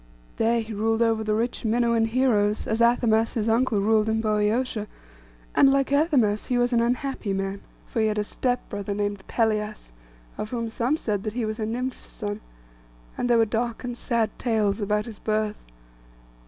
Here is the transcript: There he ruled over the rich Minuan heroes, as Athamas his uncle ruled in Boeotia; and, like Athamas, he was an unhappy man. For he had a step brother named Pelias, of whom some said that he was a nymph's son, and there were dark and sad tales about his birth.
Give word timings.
There 0.37 0.61
he 0.61 0.73
ruled 0.73 1.03
over 1.03 1.23
the 1.23 1.35
rich 1.35 1.63
Minuan 1.63 2.05
heroes, 2.07 2.65
as 2.65 2.81
Athamas 2.81 3.35
his 3.35 3.47
uncle 3.47 3.79
ruled 3.79 4.09
in 4.09 4.19
Boeotia; 4.19 4.87
and, 5.53 5.69
like 5.71 5.93
Athamas, 5.93 6.47
he 6.47 6.57
was 6.57 6.73
an 6.73 6.81
unhappy 6.81 7.33
man. 7.33 7.61
For 7.85 8.01
he 8.01 8.07
had 8.07 8.17
a 8.17 8.23
step 8.23 8.67
brother 8.67 8.95
named 8.95 9.23
Pelias, 9.27 9.91
of 10.39 10.49
whom 10.49 10.69
some 10.69 10.97
said 10.97 11.21
that 11.21 11.33
he 11.33 11.45
was 11.45 11.59
a 11.59 11.67
nymph's 11.67 12.09
son, 12.09 12.41
and 13.15 13.29
there 13.29 13.37
were 13.37 13.45
dark 13.45 13.83
and 13.83 13.95
sad 13.95 14.31
tales 14.39 14.81
about 14.81 15.05
his 15.05 15.19
birth. 15.19 15.63